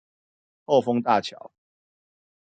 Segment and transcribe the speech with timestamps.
[0.65, 1.51] 後豐大橋